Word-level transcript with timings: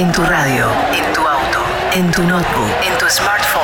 En 0.00 0.10
tu 0.12 0.22
radio, 0.22 0.64
en 0.94 1.12
tu 1.12 1.20
auto, 1.20 1.58
en 1.92 2.10
tu 2.10 2.22
notebook, 2.22 2.70
en 2.90 2.98
tu 2.98 3.04
smartphone. 3.10 3.60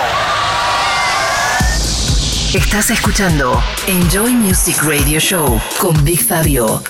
Estás 2.52 2.90
escuchando 2.90 3.58
Enjoy 3.86 4.34
Music 4.34 4.76
Radio 4.82 5.18
Show 5.18 5.58
con 5.78 6.04
Big 6.04 6.22
Fabio. 6.22 6.82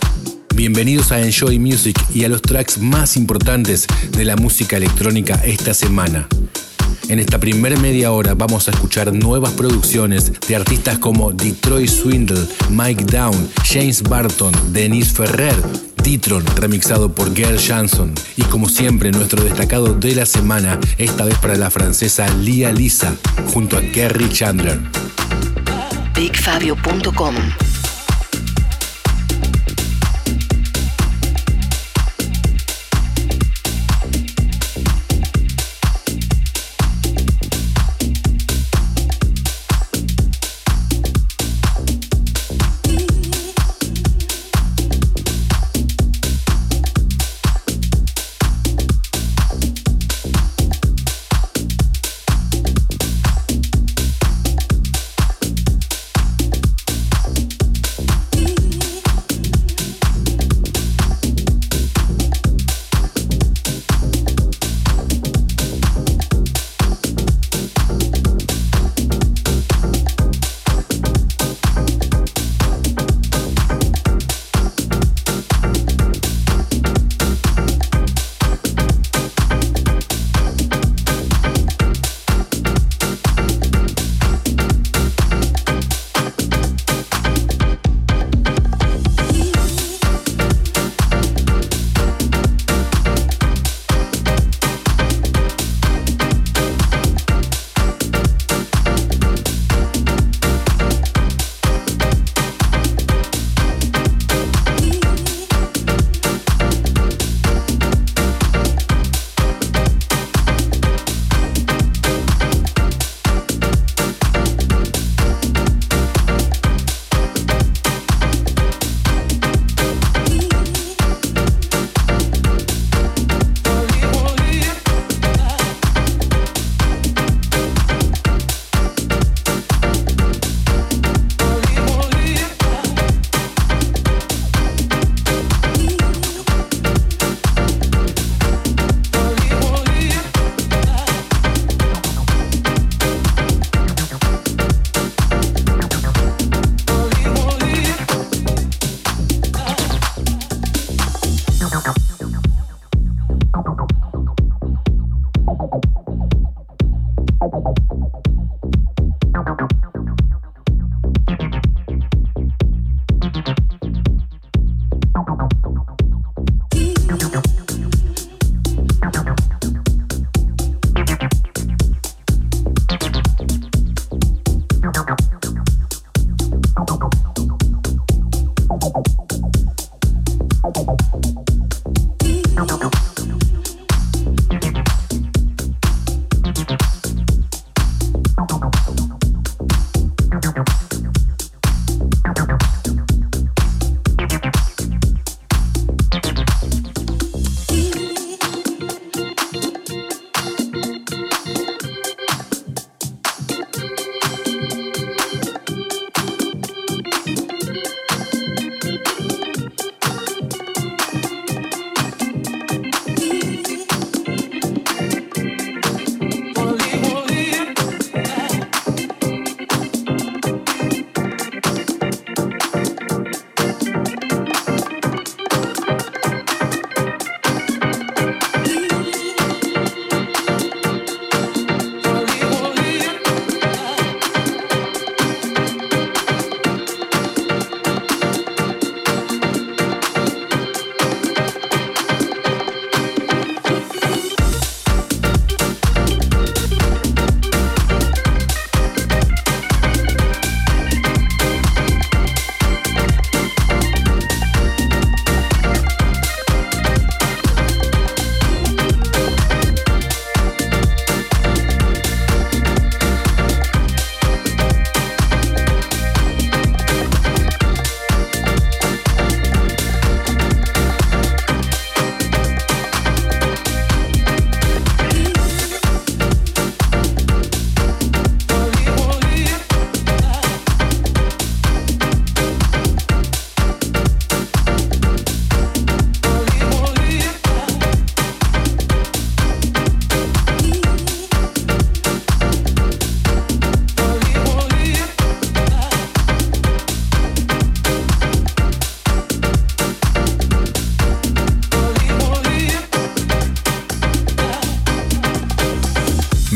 Bienvenidos 0.53 1.13
a 1.13 1.21
Enjoy 1.21 1.61
Music 1.61 1.97
y 2.13 2.25
a 2.25 2.29
los 2.29 2.43
tracks 2.43 2.79
más 2.79 3.17
importantes 3.17 3.87
de 4.11 4.25
la 4.25 4.35
música 4.35 4.79
electrónica 4.79 5.41
esta 5.45 5.75
semana. 5.75 6.27
En 7.09 7.21
esta 7.21 7.39
primera 7.39 7.77
media 7.77 8.11
hora 8.11 8.35
vamos 8.35 8.67
a 8.67 8.73
escuchar 8.73 9.13
nuevas 9.13 9.53
producciones 9.53 10.33
de 10.41 10.57
artistas 10.57 10.99
como 10.99 11.31
Detroit 11.31 11.89
Swindle, 11.89 12.49
Mike 12.71 13.05
Down, 13.05 13.49
James 13.65 14.03
Barton, 14.03 14.53
Denise 14.73 15.15
Ferrer, 15.15 15.55
Titron, 16.07 16.47
remixado 16.55 17.13
por 17.13 17.35
Gail 17.35 17.59
Janson. 17.59 18.15
Y 18.37 18.43
como 18.43 18.69
siempre, 18.69 19.11
nuestro 19.11 19.43
destacado 19.43 19.93
de 19.93 20.15
la 20.15 20.25
semana, 20.25 20.79
esta 20.99 21.25
vez 21.25 21.37
para 21.39 21.57
la 21.57 21.69
francesa 21.69 22.29
Lia 22.29 22.71
Lisa, 22.71 23.17
junto 23.53 23.77
a 23.77 23.81
Kerry 23.81 24.31
Chandler. 24.31 24.79
BigFabio.com 26.15 27.35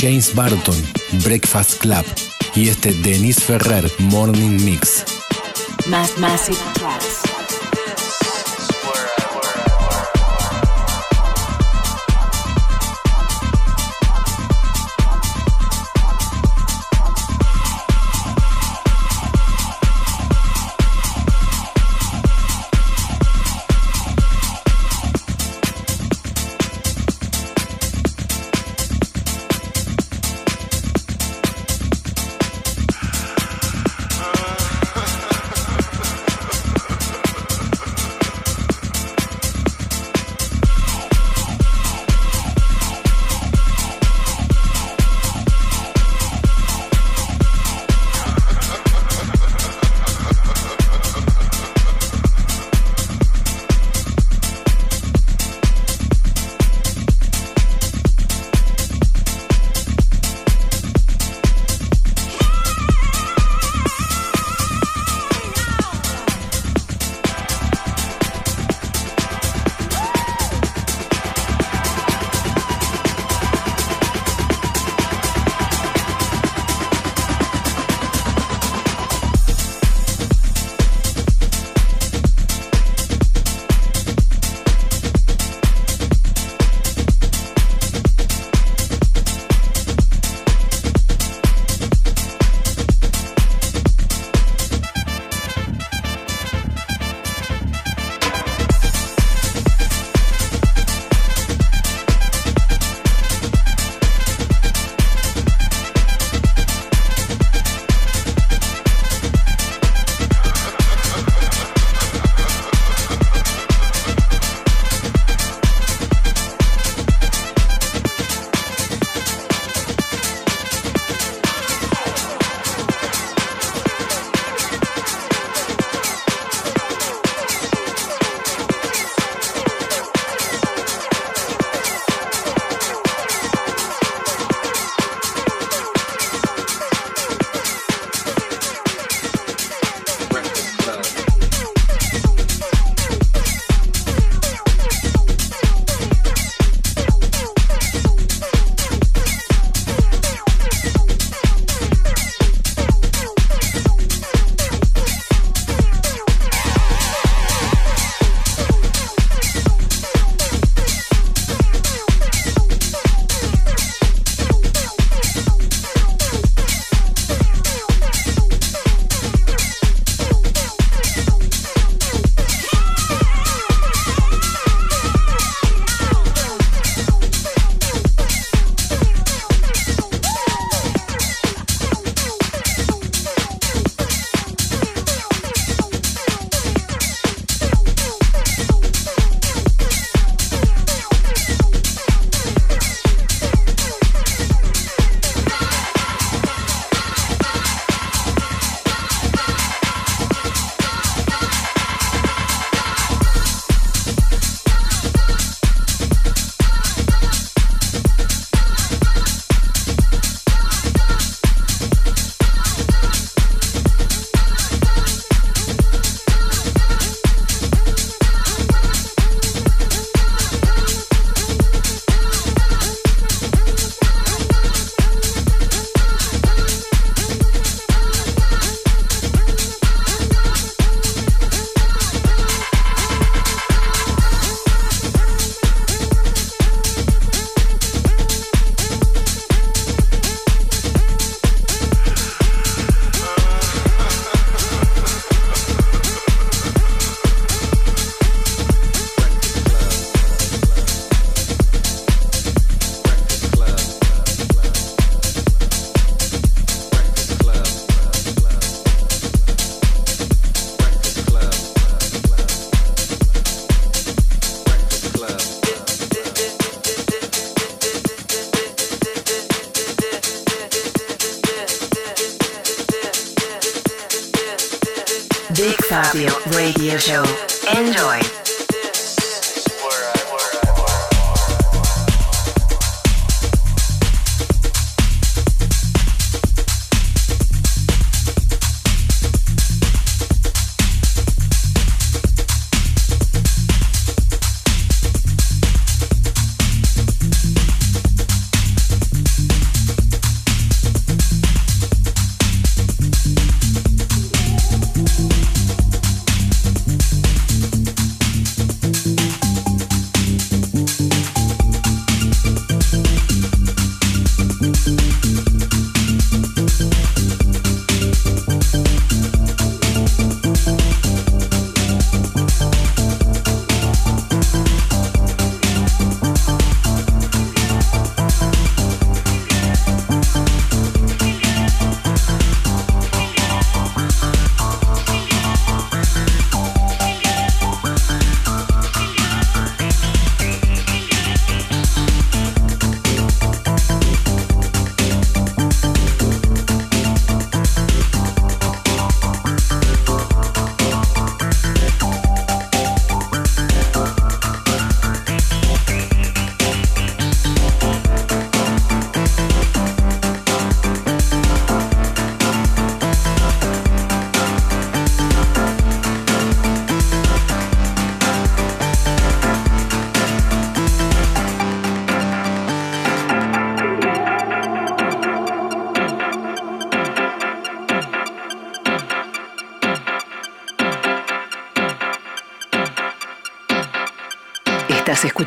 James 0.00 0.32
Barton, 0.32 0.76
Breakfast 1.24 1.80
Club. 1.80 2.04
Y 2.54 2.68
este 2.68 2.92
Denise 3.02 3.40
Ferrer, 3.40 3.90
Morning 3.98 4.64
Mix. 4.64 5.04
Massive 5.88 6.56
Tracks. 6.74 7.17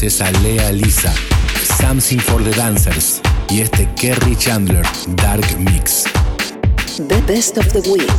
Francesa 0.00 0.30
Lea 0.42 0.72
Lisa, 0.72 1.12
Something 1.62 2.18
for 2.20 2.42
the 2.42 2.52
Dancers 2.52 3.20
y 3.50 3.60
este 3.60 3.86
Kerry 3.96 4.34
Chandler 4.34 4.86
Dark 5.16 5.44
Mix. 5.58 6.04
The 7.08 7.20
Best 7.26 7.58
of 7.58 7.66
the 7.72 7.80
Week. 7.90 8.10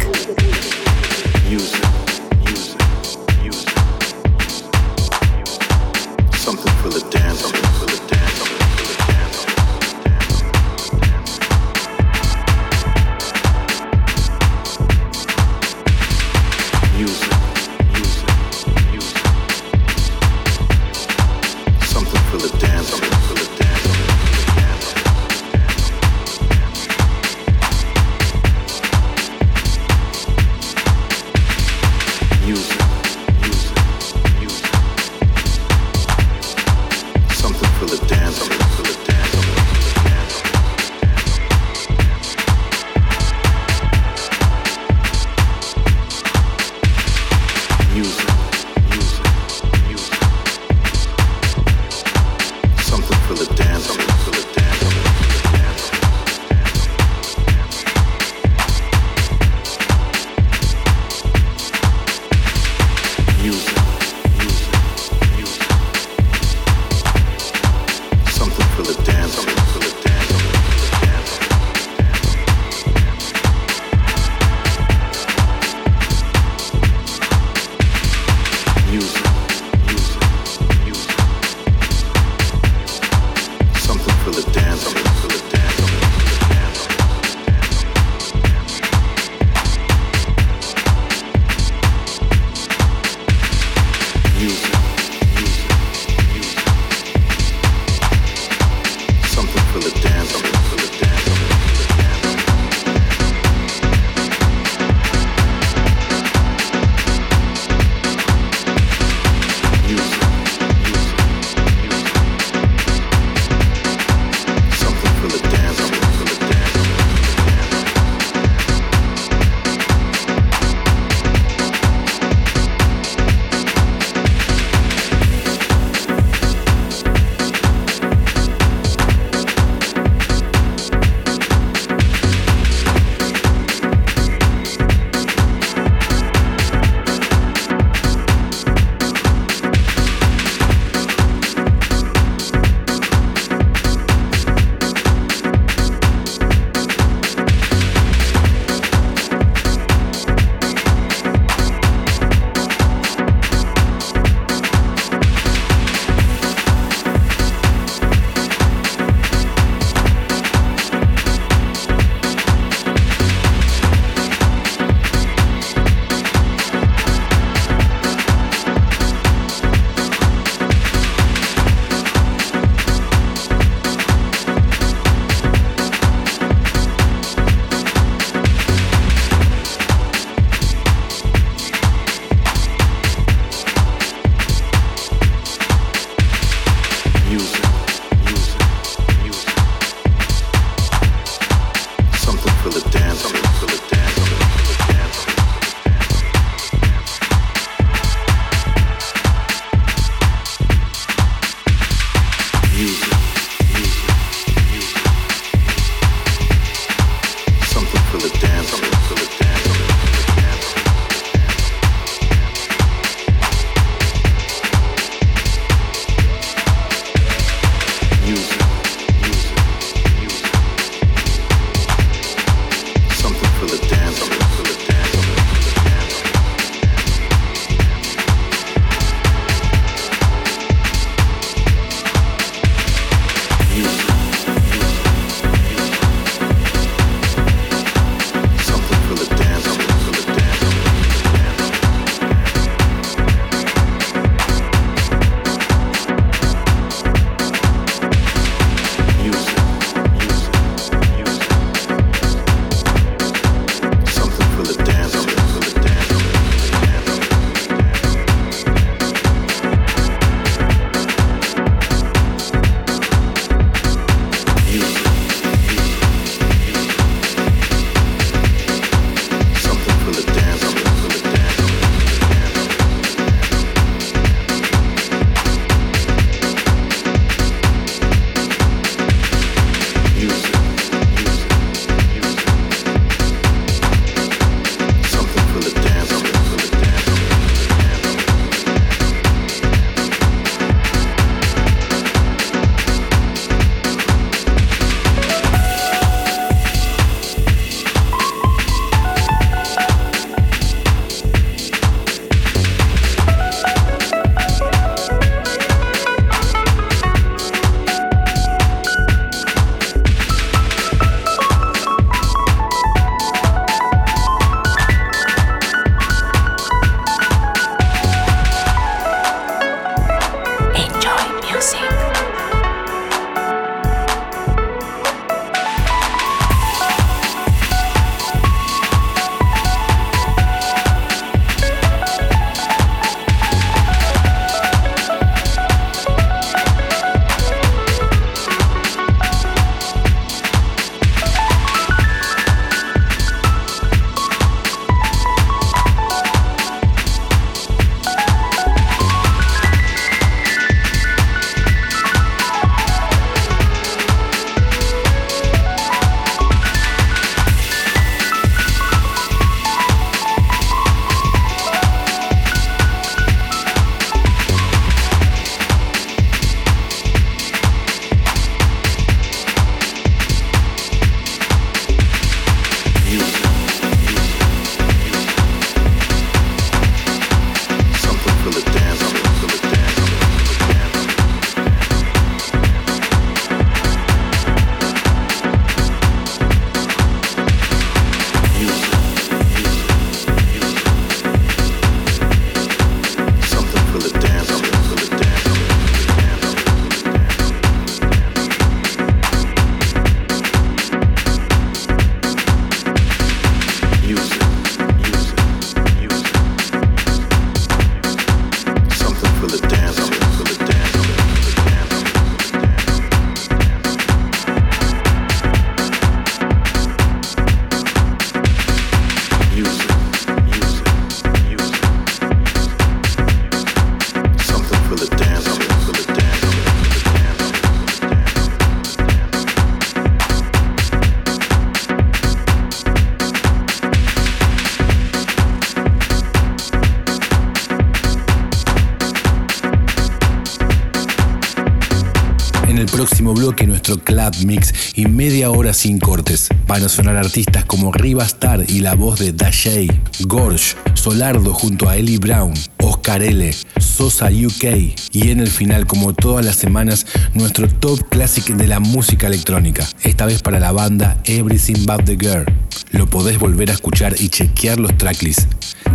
Bloque 443.33 443.67
nuestro 443.67 443.97
club 443.97 444.33
mix 444.45 444.73
y 444.95 445.05
media 445.05 445.51
hora 445.51 445.73
sin 445.73 445.99
cortes. 445.99 446.49
Van 446.67 446.83
a 446.83 446.89
sonar 446.89 447.17
artistas 447.17 447.65
como 447.65 447.91
Riva 447.91 448.23
Star 448.23 448.63
y 448.67 448.79
la 448.79 448.95
voz 448.95 449.19
de 449.19 449.33
Dashay, 449.33 449.89
Gorge, 450.21 450.75
Solardo 450.93 451.53
junto 451.53 451.89
a 451.89 451.97
Ellie 451.97 452.17
Brown, 452.17 452.53
Oscar 452.79 453.21
L, 453.23 453.53
Sosa 453.79 454.27
UK 454.27 454.95
y 455.11 455.29
en 455.29 455.39
el 455.39 455.49
final, 455.49 455.87
como 455.87 456.13
todas 456.13 456.45
las 456.45 456.55
semanas, 456.55 457.05
nuestro 457.33 457.67
top 457.67 457.99
classic 458.09 458.45
de 458.55 458.67
la 458.67 458.79
música 458.79 459.27
electrónica. 459.27 459.87
Esta 460.03 460.25
vez 460.25 460.41
para 460.41 460.59
la 460.59 460.71
banda 460.71 461.17
Everything 461.25 461.85
But 461.85 462.05
the 462.05 462.17
Girl. 462.17 462.45
Lo 462.91 463.07
podés 463.07 463.39
volver 463.39 463.69
a 463.69 463.73
escuchar 463.73 464.15
y 464.19 464.29
chequear 464.29 464.79
los 464.79 464.97
tracklists 464.97 465.47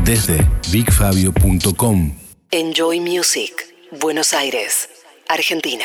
desde 0.04 0.46
bigfabio.com. 0.70 2.12
Enjoy 2.50 3.00
Music, 3.00 3.52
Buenos 4.00 4.32
Aires, 4.32 4.88
Argentina. 5.28 5.84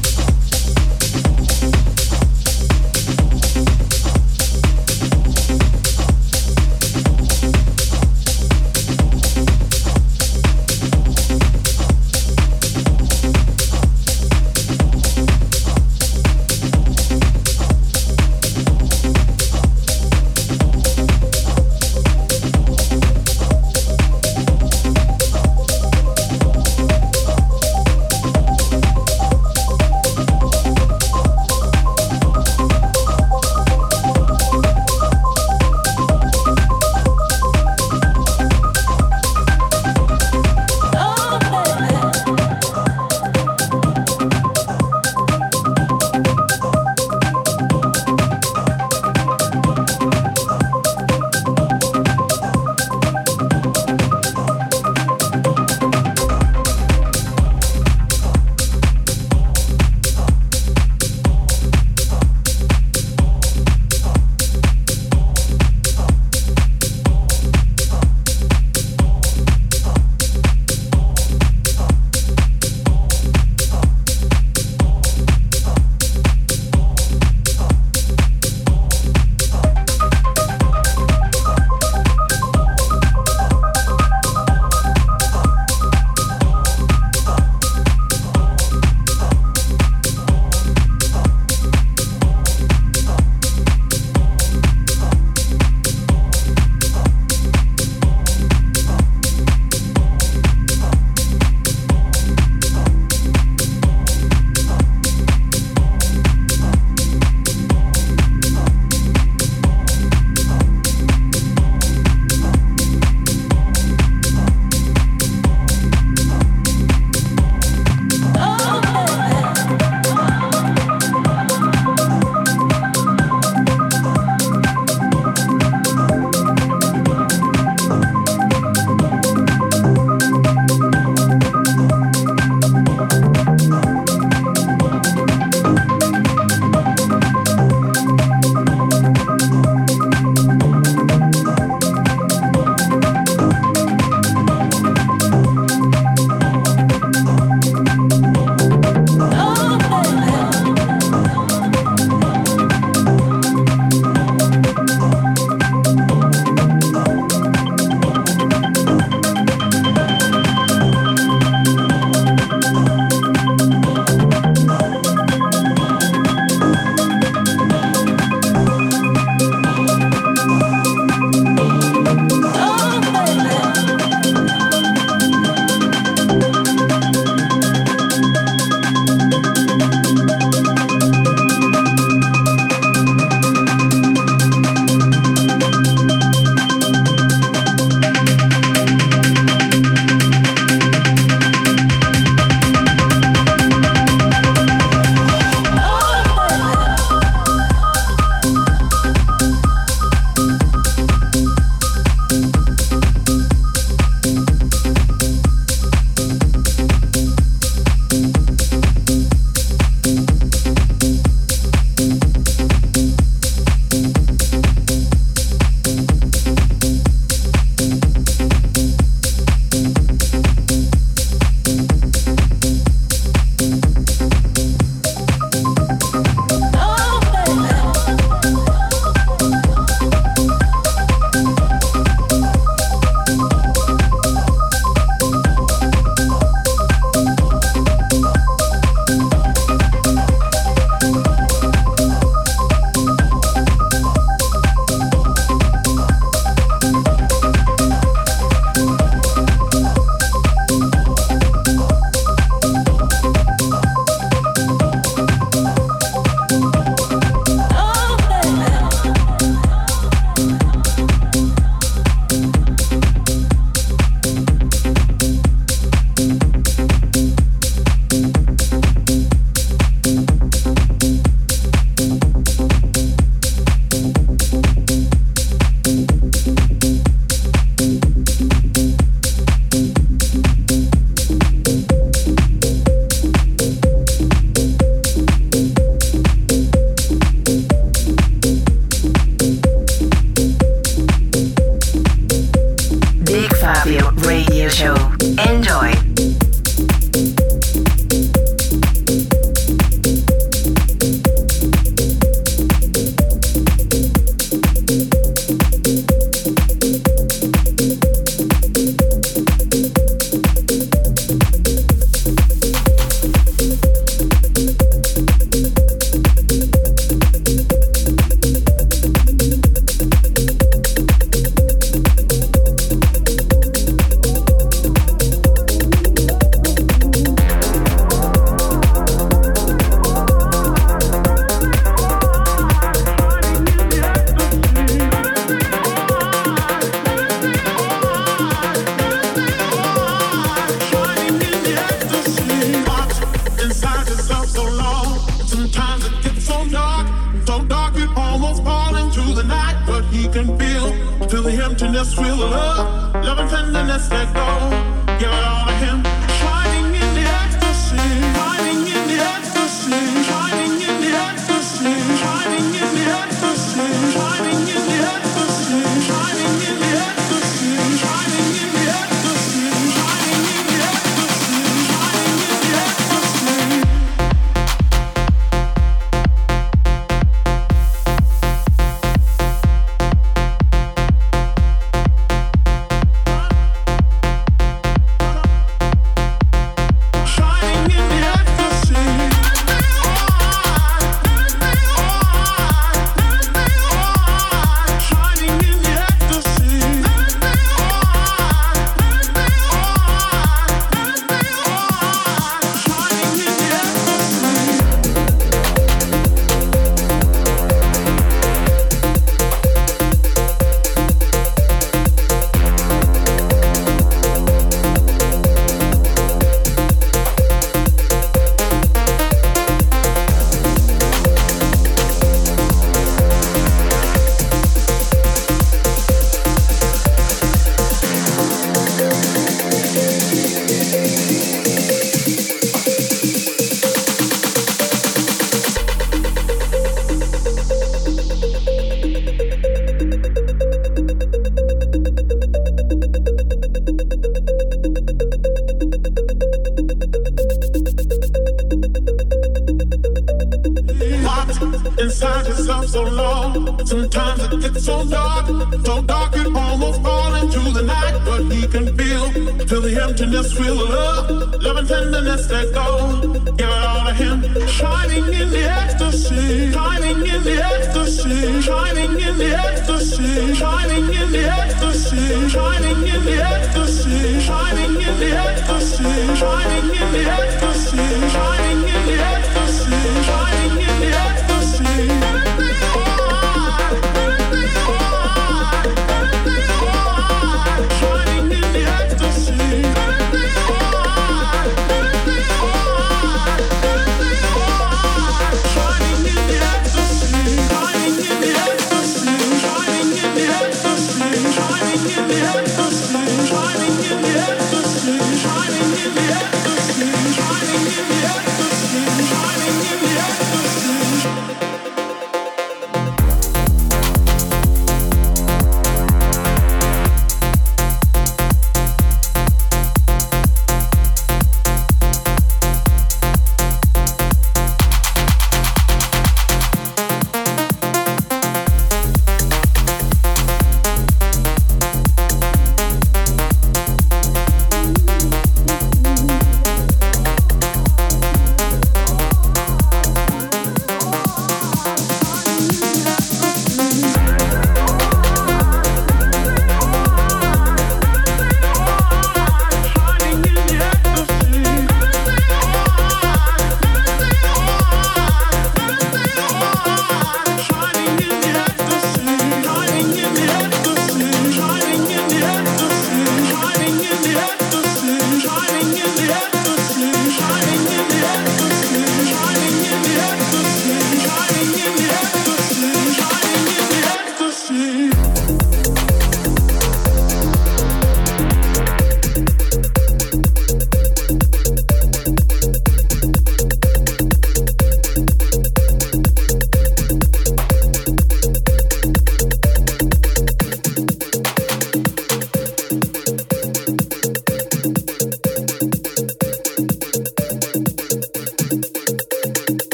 let's 462.23 462.49
let 462.49 462.73
go. 462.73 463.30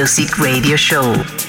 Music 0.00 0.38
Radio 0.38 0.76
Show. 0.76 1.39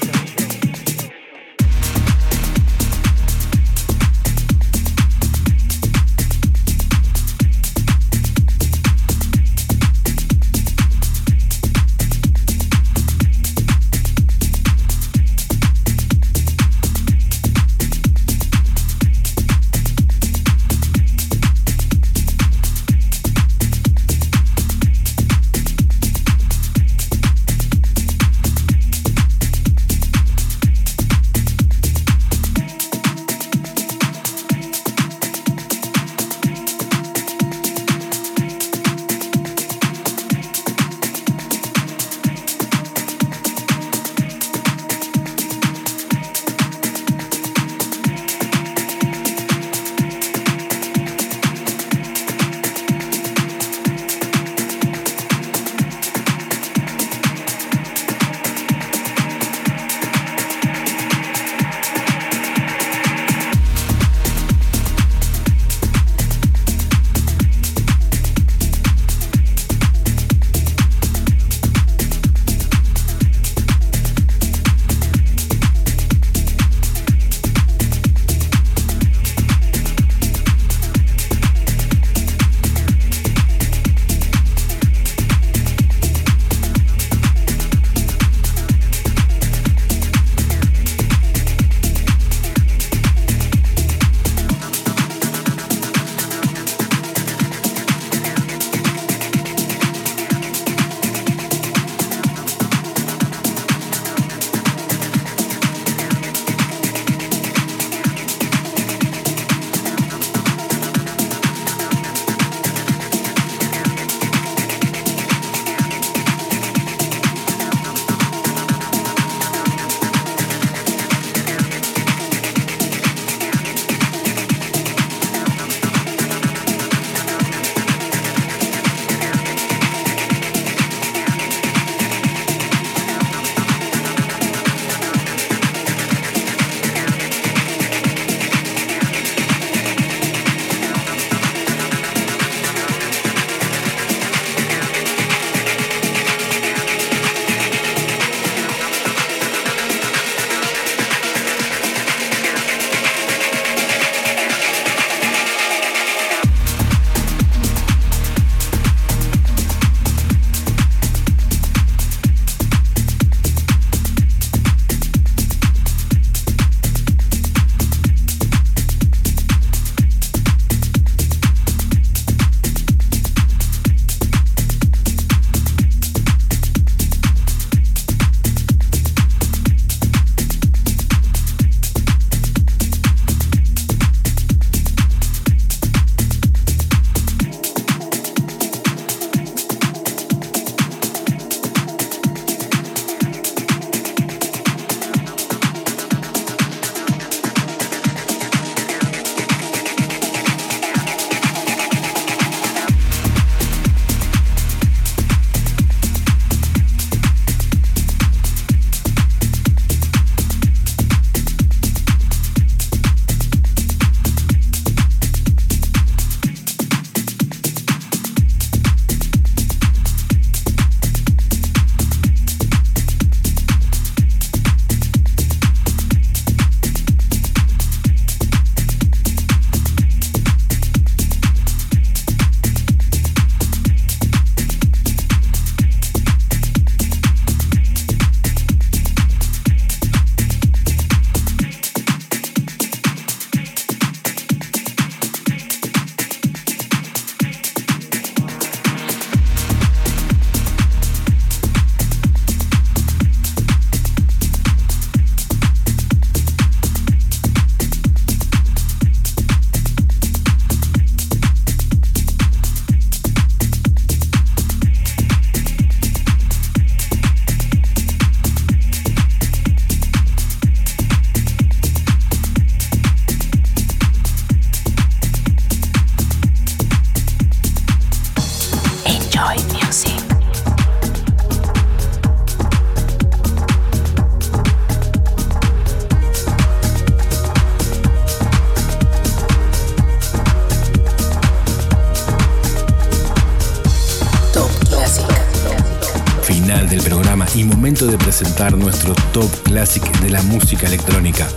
De 298.07 298.17
presentar 298.17 298.75
nuestro 298.75 299.13
top 299.31 299.49
classic 299.63 300.03
de 300.21 300.29
la 300.29 300.41
música 300.43 300.87
electrónica. 300.87 301.47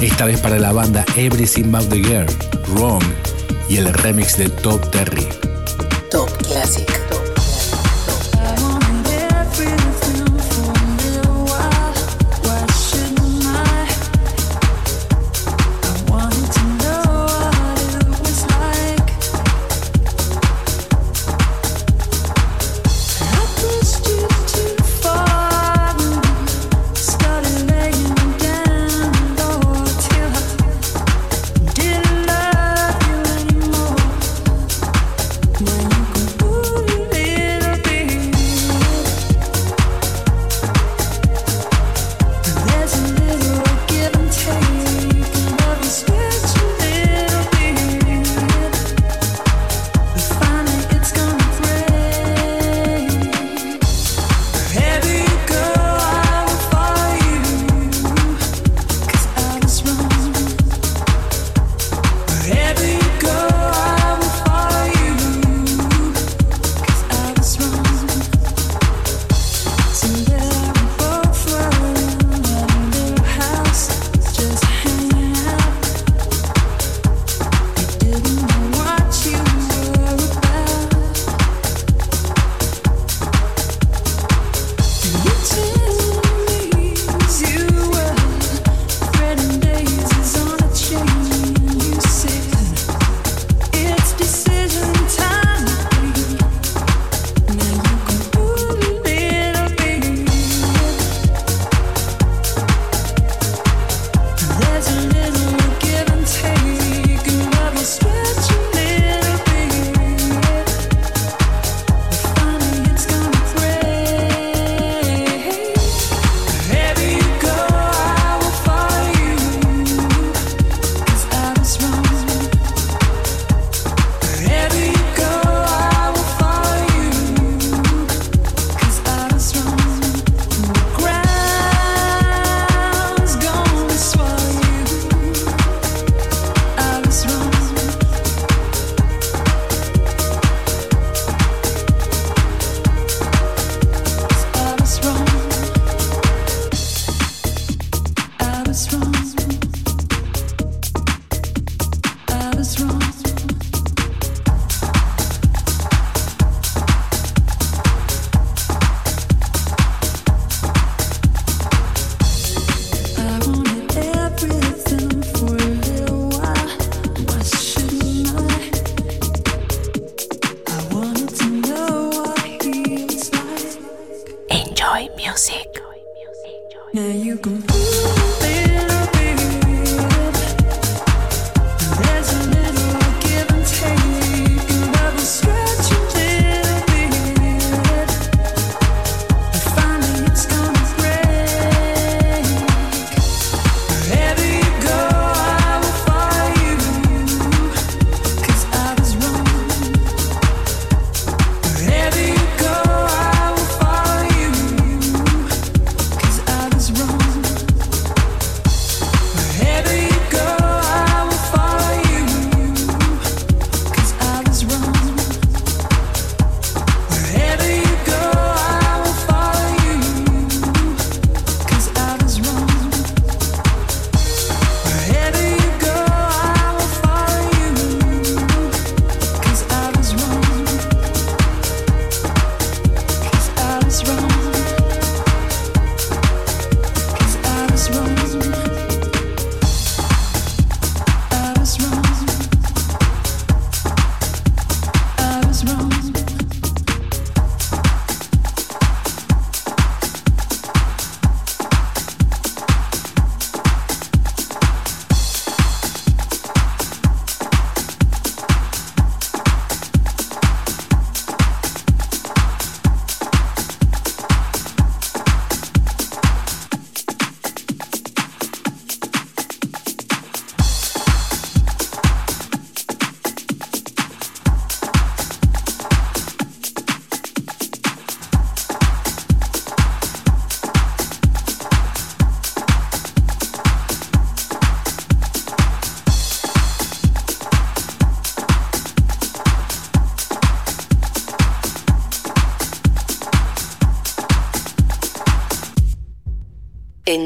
Esta 0.00 0.26
vez 0.26 0.38
para 0.40 0.58
la 0.58 0.72
banda 0.72 1.04
Everything 1.16 1.74
About 1.74 1.88
the 1.88 1.96
Girl, 1.96 2.26
Wrong 2.74 3.02
y 3.68 3.78
el 3.78 3.92
remix 3.92 4.36
de 4.36 4.48
Top 4.48 4.90
Terry. 4.90 5.26
Top 6.10 6.30
Classic. 6.46 7.03